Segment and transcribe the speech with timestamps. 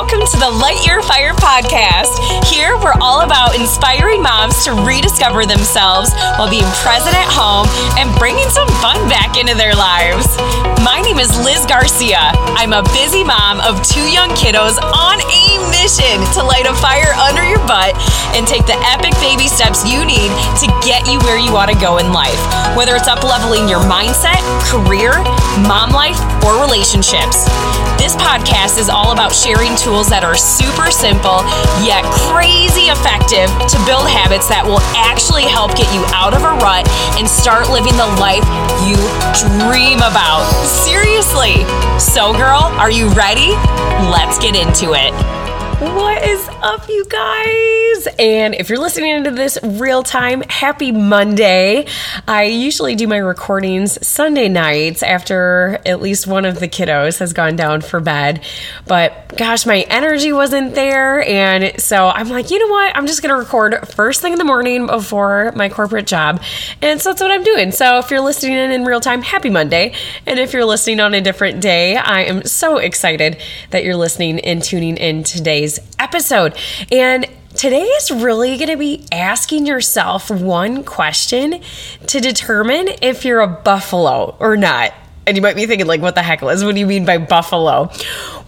[0.00, 2.16] welcome to the Light Your Fire podcast.
[2.48, 7.68] Here, we're all about inspiring moms to rediscover themselves while being present at home
[8.00, 10.24] and bringing some fun back into their lives.
[10.80, 12.32] My name is Liz Garcia.
[12.56, 17.12] I'm a busy mom of two young kiddos on a mission to light a fire
[17.20, 17.92] under your butt
[18.32, 20.32] and take the epic baby steps you need
[20.64, 22.40] to get you where you want to go in life,
[22.76, 25.12] whether it's up leveling your mindset, career,
[25.66, 27.44] mom life, or relationships.
[27.98, 31.44] This podcast is all about sharing tools that are super simple
[31.84, 36.54] yet crazy effective to build habits that will actually help get you out of a
[36.62, 36.88] rut
[37.20, 38.44] and start living the life
[38.86, 38.96] you
[39.36, 40.46] dream about.
[40.64, 41.66] Seriously.
[42.00, 43.52] So, girl, are you ready?
[44.08, 45.39] Let's get into it.
[45.80, 48.08] What is up, you guys?
[48.18, 51.86] And if you're listening into this real time, happy Monday.
[52.28, 57.32] I usually do my recordings Sunday nights after at least one of the kiddos has
[57.32, 58.44] gone down for bed.
[58.86, 61.26] But gosh, my energy wasn't there.
[61.26, 62.94] And so I'm like, you know what?
[62.94, 66.42] I'm just going to record first thing in the morning before my corporate job.
[66.82, 67.72] And so that's what I'm doing.
[67.72, 69.94] So if you're listening in in real time, happy Monday.
[70.26, 74.40] And if you're listening on a different day, I am so excited that you're listening
[74.40, 76.56] and tuning in today's today's episode.
[76.90, 81.62] And today is really going to be asking yourself one question
[82.06, 84.92] to determine if you're a buffalo or not.
[85.26, 86.64] And you might be thinking, like, what the heck, Liz?
[86.64, 87.90] What do you mean by buffalo?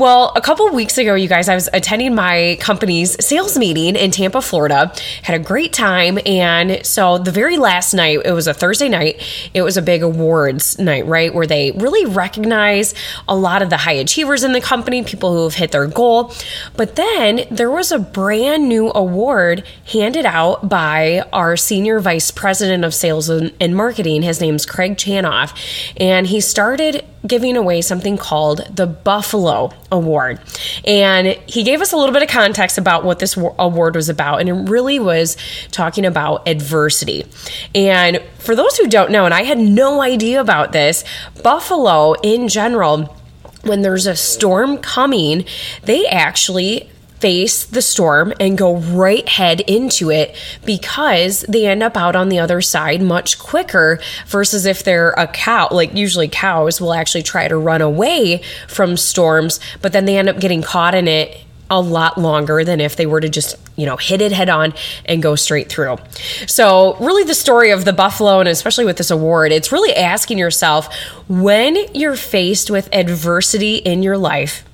[0.00, 4.10] Well, a couple weeks ago, you guys, I was attending my company's sales meeting in
[4.10, 4.94] Tampa, Florida.
[5.24, 6.18] Had a great time.
[6.24, 10.02] And so the very last night, it was a Thursday night, it was a big
[10.02, 11.34] awards night, right?
[11.34, 12.94] Where they really recognize
[13.28, 16.32] a lot of the high achievers in the company, people who have hit their goal.
[16.78, 22.86] But then there was a brand new award handed out by our senior vice president
[22.86, 24.22] of sales and marketing.
[24.22, 25.52] His name's Craig Chanoff.
[25.98, 30.40] And he started giving away something called the Buffalo Award.
[30.84, 34.40] And he gave us a little bit of context about what this award was about.
[34.40, 35.36] And it really was
[35.70, 37.26] talking about adversity.
[37.74, 41.04] And for those who don't know, and I had no idea about this,
[41.42, 43.16] Buffalo in general
[43.62, 45.44] when there's a storm coming,
[45.82, 46.90] they actually
[47.20, 52.28] face the storm and go right head into it because they end up out on
[52.30, 57.22] the other side much quicker versus if they're a cow like usually cows will actually
[57.22, 61.44] try to run away from storms but then they end up getting caught in it
[61.70, 64.74] a lot longer than if they were to just, you know, hit it head on
[65.04, 65.96] and go straight through.
[66.46, 70.36] So, really, the story of the Buffalo, and especially with this award, it's really asking
[70.38, 70.92] yourself
[71.28, 74.64] when you're faced with adversity in your life,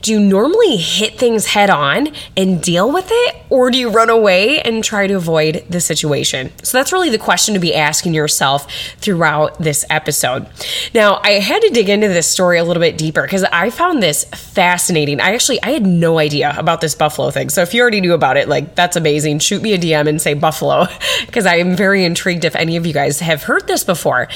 [0.00, 4.10] do you normally hit things head on and deal with it, or do you run
[4.10, 6.52] away and try to avoid the situation?
[6.62, 10.46] So that's really the question to be asking yourself throughout this episode.
[10.94, 14.02] Now, I had to dig into this story a little bit deeper because I found
[14.02, 15.20] this fascinating.
[15.20, 17.50] I actually I had no idea about this buffalo thing.
[17.50, 19.38] So if you already knew about it, like that's amazing.
[19.38, 20.86] Shoot me a DM and say buffalo
[21.26, 24.28] because I am very intrigued if any of you guys have heard this before.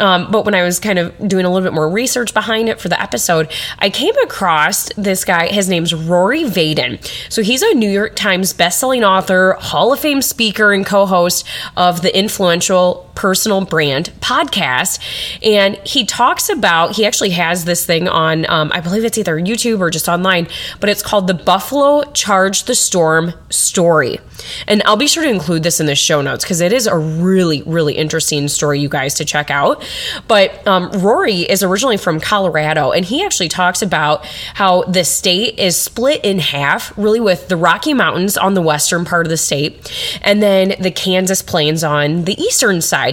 [0.00, 2.80] Um, but when I was kind of doing a little bit more research behind it
[2.80, 5.48] for the episode, I came across this guy.
[5.48, 6.98] His name's Rory Vaden.
[7.30, 11.46] So he's a New York Times bestselling author, Hall of Fame speaker, and co host
[11.76, 15.00] of the influential personal brand podcast.
[15.42, 19.36] And he talks about, he actually has this thing on, um, I believe it's either
[19.40, 20.46] YouTube or just online,
[20.78, 24.20] but it's called the Buffalo Charge the Storm story.
[24.68, 26.96] And I'll be sure to include this in the show notes because it is a
[26.96, 29.84] really, really interesting story, you guys, to check out.
[30.28, 34.24] But um, Rory is originally from Colorado, and he actually talks about
[34.54, 39.04] how the state is split in half, really, with the Rocky Mountains on the western
[39.04, 39.92] part of the state,
[40.22, 43.07] and then the Kansas Plains on the eastern side.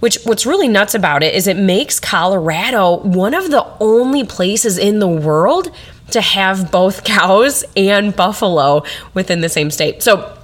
[0.00, 4.78] Which, what's really nuts about it is it makes Colorado one of the only places
[4.78, 5.70] in the world
[6.10, 8.84] to have both cows and buffalo
[9.14, 10.02] within the same state.
[10.02, 10.38] So,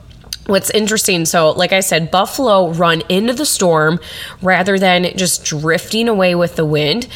[0.47, 4.01] what's interesting so like i said buffalo run into the storm
[4.43, 7.07] rather than just drifting away with the wind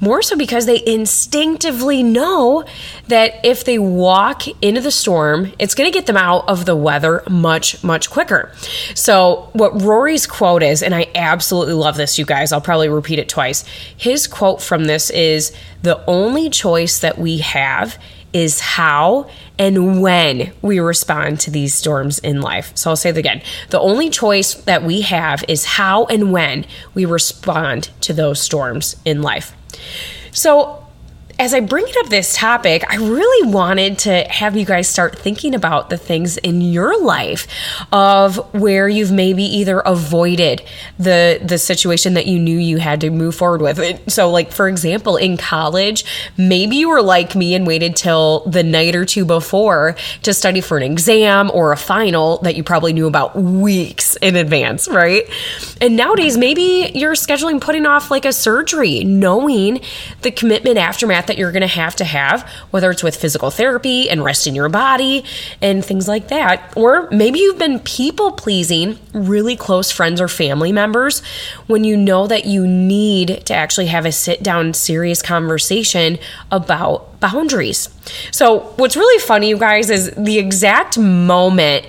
[0.00, 2.64] more so because they instinctively know
[3.08, 6.76] that if they walk into the storm, it's going to get them out of the
[6.76, 8.52] weather much, much quicker.
[8.94, 13.18] So, what Rory's quote is, and I absolutely love this, you guys, I'll probably repeat
[13.18, 13.64] it twice.
[13.96, 15.52] His quote from this is
[15.82, 17.98] The only choice that we have
[18.32, 22.72] is how and when we respond to these storms in life.
[22.76, 23.42] So I'll say it again.
[23.70, 26.64] The only choice that we have is how and when
[26.94, 29.54] we respond to those storms in life.
[30.32, 30.86] So
[31.40, 35.18] as I bring it up this topic, I really wanted to have you guys start
[35.18, 37.48] thinking about the things in your life
[37.90, 40.62] of where you've maybe either avoided
[40.98, 44.10] the the situation that you knew you had to move forward with.
[44.10, 46.04] So like for example, in college,
[46.36, 50.60] maybe you were like me and waited till the night or two before to study
[50.60, 55.22] for an exam or a final that you probably knew about weeks in advance, right?
[55.80, 59.80] And nowadays maybe you're scheduling putting off like a surgery, knowing
[60.20, 62.42] the commitment aftermath that you're going to have to have,
[62.72, 65.24] whether it's with physical therapy and resting your body
[65.62, 66.72] and things like that.
[66.76, 71.20] Or maybe you've been people pleasing really close friends or family members
[71.68, 76.18] when you know that you need to actually have a sit down, serious conversation
[76.50, 77.88] about boundaries.
[78.32, 81.86] So, what's really funny, you guys, is the exact moment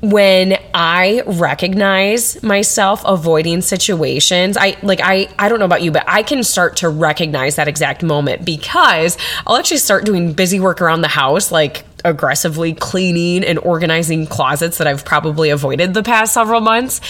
[0.00, 6.04] when I recognize myself avoiding situations, I like I I don't know about you, but
[6.06, 9.16] I can start to recognize that exact moment because
[9.46, 14.78] I'll actually start doing busy work around the house like aggressively cleaning and organizing closets
[14.78, 17.00] that I've probably avoided the past several months.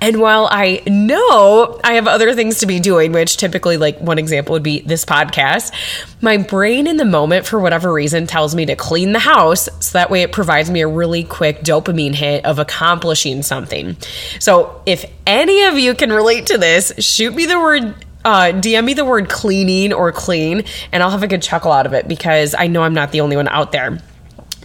[0.00, 4.18] And while I know I have other things to be doing, which typically, like one
[4.18, 5.72] example would be this podcast,
[6.20, 9.68] my brain in the moment, for whatever reason, tells me to clean the house.
[9.80, 13.96] So that way it provides me a really quick dopamine hit of accomplishing something.
[14.38, 17.94] So if any of you can relate to this, shoot me the word
[18.24, 21.86] uh, DM me the word cleaning or clean, and I'll have a good chuckle out
[21.86, 23.98] of it because I know I'm not the only one out there.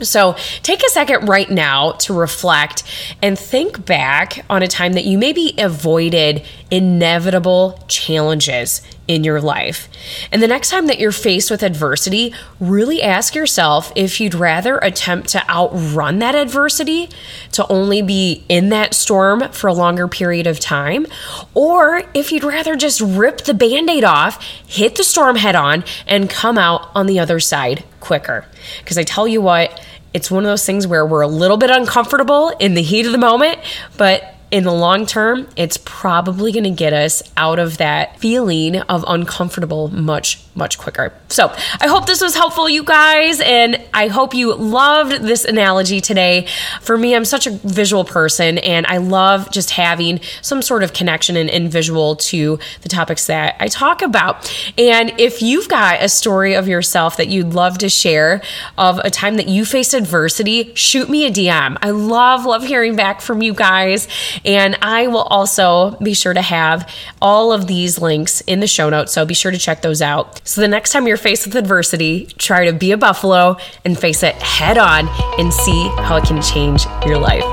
[0.01, 2.83] So take a second right now to reflect
[3.21, 9.87] and think back on a time that you maybe avoided inevitable challenges in your life.
[10.31, 14.79] And the next time that you're faced with adversity, really ask yourself if you'd rather
[14.79, 17.09] attempt to outrun that adversity,
[17.53, 21.05] to only be in that storm for a longer period of time,
[21.53, 25.83] or if you'd rather just rip the band aid off, hit the storm head on,
[26.07, 28.45] and come out on the other side quicker.
[28.79, 31.71] Because I tell you what, it's one of those things where we're a little bit
[31.71, 33.59] uncomfortable in the heat of the moment,
[33.97, 38.77] but in the long term, it's probably going to get us out of that feeling
[38.81, 41.11] of uncomfortable much, much quicker.
[41.29, 41.47] So
[41.81, 46.47] I hope this was helpful, you guys, and I hope you loved this analogy today.
[46.81, 50.91] For me, I'm such a visual person, and I love just having some sort of
[50.91, 54.53] connection and, and visual to the topics that I talk about.
[54.77, 58.41] And if you've got a story of yourself that you'd love to share
[58.77, 61.77] of a time that you faced adversity, shoot me a DM.
[61.81, 64.09] I love, love hearing back from you guys.
[64.43, 68.89] And I will also be sure to have all of these links in the show
[68.89, 69.13] notes.
[69.13, 70.45] So be sure to check those out.
[70.45, 73.55] So the next time you're faced with adversity, try to be a buffalo
[73.85, 75.07] and face it head on
[75.39, 77.45] and see how it can change your life.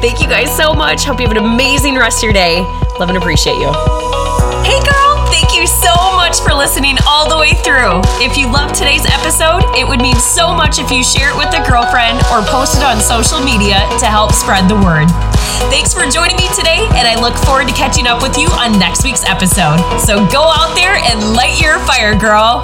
[0.00, 1.04] Thank you guys so much.
[1.04, 2.60] Hope you have an amazing rest of your day.
[2.98, 3.72] Love and appreciate you.
[4.62, 5.14] Hey, girl.
[5.34, 8.00] Thank you so much for listening all the way through.
[8.22, 11.50] If you loved today's episode, it would mean so much if you share it with
[11.50, 15.10] a girlfriend or post it on social media to help spread the word.
[15.74, 18.78] Thanks for joining me today, and I look forward to catching up with you on
[18.78, 19.82] next week's episode.
[19.98, 22.62] So go out there and light your fire, girl.